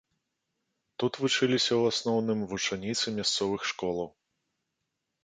[1.01, 4.09] Тут вучыліся ў асноўным вучаніцы мясцовых школаў.